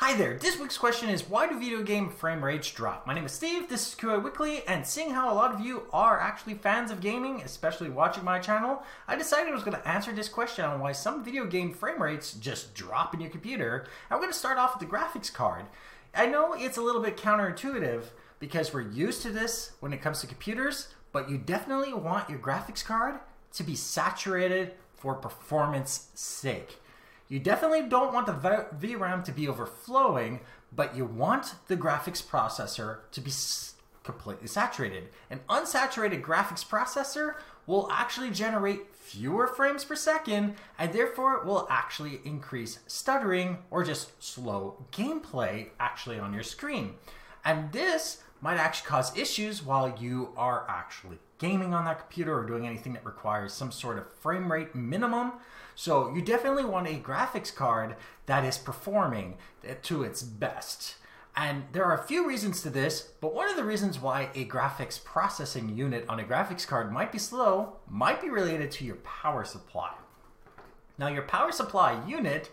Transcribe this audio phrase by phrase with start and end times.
[0.00, 3.06] Hi there, this week's question is why do video game frame rates drop?
[3.06, 5.82] My name is Steve, this is TQA Weekly, and seeing how a lot of you
[5.92, 9.86] are actually fans of gaming, especially watching my channel, I decided I was going to
[9.86, 13.84] answer this question on why some video game frame rates just drop in your computer.
[14.10, 15.66] I'm going to start off with the graphics card.
[16.14, 18.04] I know it's a little bit counterintuitive
[18.38, 22.38] because we're used to this when it comes to computers, but you definitely want your
[22.38, 23.20] graphics card
[23.52, 26.78] to be saturated for performance sake.
[27.30, 30.40] You definitely don't want the VRAM to be overflowing,
[30.72, 33.30] but you want the graphics processor to be
[34.02, 35.10] completely saturated.
[35.30, 37.36] An unsaturated graphics processor
[37.68, 44.20] will actually generate fewer frames per second and therefore will actually increase stuttering or just
[44.20, 46.94] slow gameplay actually on your screen.
[47.44, 52.46] And this might actually cause issues while you are actually gaming on that computer or
[52.46, 55.32] doing anything that requires some sort of frame rate minimum.
[55.74, 59.36] So you definitely want a graphics card that is performing
[59.82, 60.96] to its best.
[61.36, 64.44] And there are a few reasons to this, but one of the reasons why a
[64.46, 68.96] graphics processing unit on a graphics card might be slow might be related to your
[68.96, 69.92] power supply.
[70.98, 72.52] Now, your power supply unit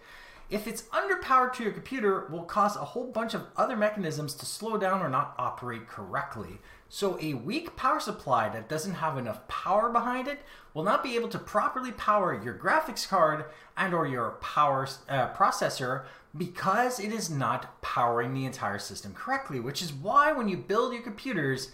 [0.50, 4.46] if it's underpowered to your computer, will cause a whole bunch of other mechanisms to
[4.46, 6.60] slow down or not operate correctly.
[6.90, 10.40] So a weak power supply that doesn't have enough power behind it
[10.74, 15.34] will not be able to properly power your graphics card and or your power uh,
[15.34, 16.06] processor
[16.38, 20.94] because it is not powering the entire system correctly, which is why when you build
[20.94, 21.72] your computers,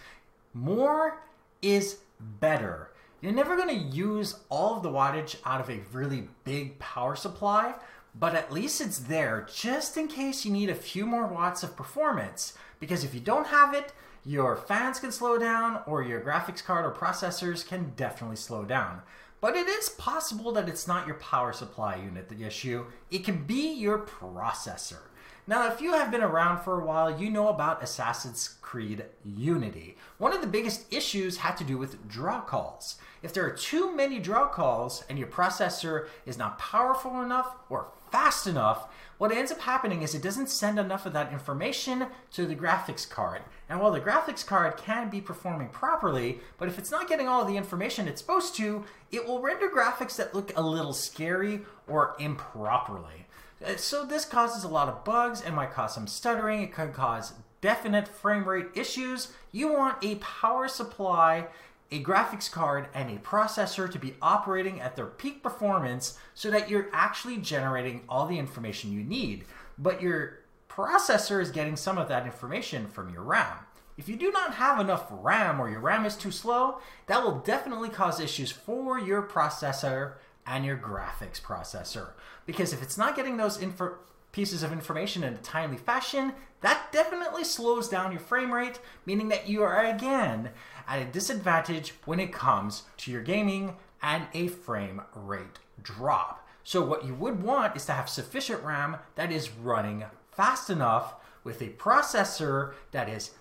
[0.53, 1.21] more
[1.61, 1.99] is
[2.39, 2.89] better.
[3.21, 7.15] You're never going to use all of the wattage out of a really big power
[7.15, 7.73] supply,
[8.15, 11.75] but at least it's there just in case you need a few more watts of
[11.75, 12.53] performance.
[12.79, 13.93] Because if you don't have it,
[14.25, 19.01] your fans can slow down, or your graphics card or processors can definitely slow down.
[19.41, 23.43] But it is possible that it's not your power supply unit the issue, it can
[23.43, 24.99] be your processor.
[25.45, 29.97] Now, if you have been around for a while, you know about Assassin's Creed Unity.
[30.17, 32.95] One of the biggest issues had to do with draw calls.
[33.21, 37.87] If there are too many draw calls and your processor is not powerful enough or
[38.13, 42.45] fast enough, what ends up happening is it doesn't send enough of that information to
[42.45, 43.41] the graphics card.
[43.67, 47.43] And while the graphics card can be performing properly, but if it's not getting all
[47.43, 52.15] the information it's supposed to, it will render graphics that look a little scary or
[52.19, 53.25] improperly.
[53.65, 56.61] Uh, so this causes a lot of bugs and might cause some stuttering.
[56.61, 59.29] It could cause definite frame rate issues.
[59.51, 61.47] You want a power supply,
[61.93, 66.67] a graphics card, and a processor to be operating at their peak performance so that
[66.67, 69.45] you're actually generating all the information you need.
[69.77, 73.59] But your processor is getting some of that information from your RAM.
[73.95, 77.39] If you do not have enough RAM or your RAM is too slow, that will
[77.39, 80.13] definitely cause issues for your processor
[80.47, 82.13] and your graphics processor.
[82.47, 83.97] Because if it's not getting those info
[84.33, 89.29] pieces of information in a timely fashion, that definitely slows down your frame rate, meaning
[89.29, 90.49] that you are again
[90.87, 96.45] at a disadvantage when it comes to your gaming and a frame rate drop.
[96.63, 101.15] So what you would want is to have sufficient RAM that is running fast enough
[101.43, 103.31] with a processor that is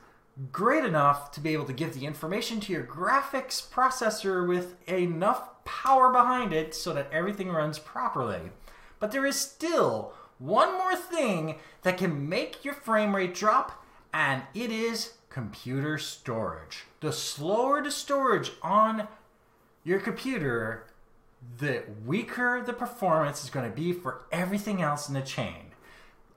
[0.51, 5.65] great enough to be able to give the information to your graphics processor with enough
[5.65, 8.51] power behind it so that everything runs properly.
[8.99, 10.15] But there is still
[10.45, 16.85] one more thing that can make your frame rate drop, and it is computer storage.
[17.01, 19.09] The slower the storage on
[19.85, 20.87] your computer,
[21.59, 25.73] the weaker the performance is going to be for everything else in the chain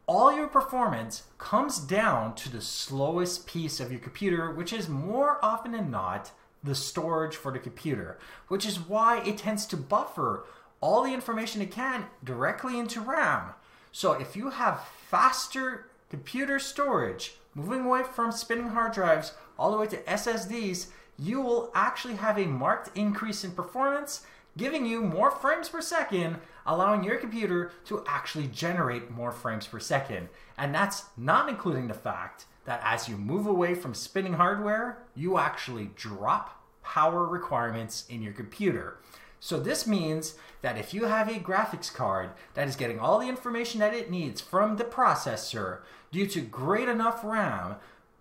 [0.07, 5.43] all your performance comes down to the slowest piece of your computer, which is more
[5.43, 6.31] often than not
[6.63, 8.17] the storage for the computer,
[8.47, 10.45] which is why it tends to buffer
[10.81, 13.53] all the information it can directly into RAM.
[13.95, 19.77] So if you have faster computer storage, moving away from spinning hard drives all the
[19.77, 24.25] way to SSDs, you will actually have a marked increase in performance
[24.57, 29.79] giving you more frames per second, allowing your computer to actually generate more frames per
[29.79, 30.27] second.
[30.57, 35.37] And that's not including the fact that as you move away from spinning hardware, you
[35.37, 38.97] actually drop power requirements in your computer.
[39.45, 40.33] So this means
[40.63, 44.09] that if you have a graphics card that is getting all the information that it
[44.09, 45.81] needs from the processor
[46.11, 47.75] due to great enough RAM,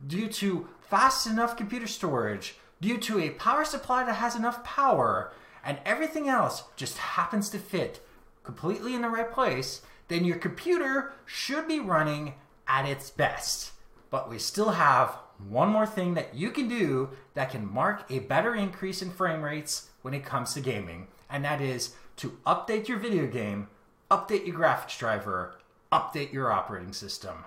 [0.07, 5.33] due to fast enough computer storage, due to a power supply that has enough power,
[5.65, 8.07] and everything else just happens to fit
[8.43, 12.35] completely in the right place, then your computer should be running
[12.69, 13.73] at its best.
[14.11, 15.17] But we still have
[15.49, 19.41] one more thing that you can do that can mark a better increase in frame
[19.41, 23.69] rates when it comes to gaming, and that is to update your video game,
[24.11, 25.55] update your graphics driver,
[25.91, 27.39] update your operating system.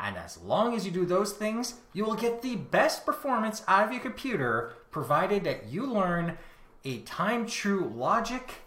[0.00, 3.84] And as long as you do those things, you will get the best performance out
[3.84, 6.38] of your computer, provided that you learn
[6.86, 8.62] a time true logic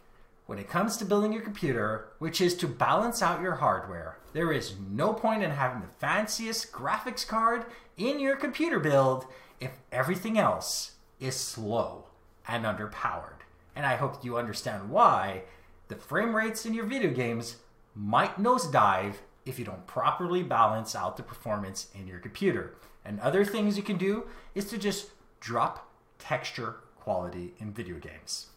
[0.45, 4.19] when it comes to building your computer, which is to balance out your hardware.
[4.33, 7.65] There is no point in having the fanciest graphics card
[7.97, 9.25] in your computer build
[9.59, 12.05] if everything else is slow
[12.47, 13.38] and underpowered.
[13.79, 15.43] And I hope you understand why
[15.87, 17.59] the frame rates in your video games
[17.95, 19.13] might nosedive
[19.45, 22.75] if you don't properly balance out the performance in your computer.
[23.05, 28.47] And other things you can do is to just drop texture quality in video games.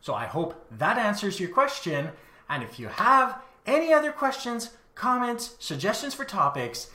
[0.00, 2.10] So I hope that answers your question.
[2.48, 6.88] And if you have any other questions, comments, suggestions for topics,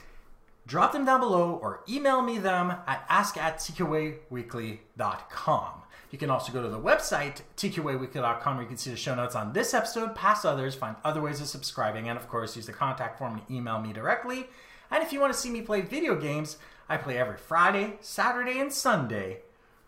[0.68, 5.82] drop them down below or email me them at ask at tqaweekly.com.
[6.10, 9.34] You can also go to the website, tqaweekly.com, where you can see the show notes
[9.34, 12.72] on this episode, past others, find other ways of subscribing, and of course, use the
[12.72, 14.48] contact form to email me directly.
[14.90, 16.56] And if you want to see me play video games,
[16.88, 19.40] I play every Friday, Saturday, and Sunday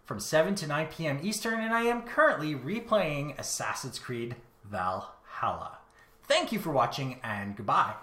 [0.05, 1.21] from 7 to 9 p.m.
[1.23, 5.79] Eastern, and I am currently replaying Assassin's Creed Valhalla.
[6.25, 7.95] Thank you for watching, and goodbye.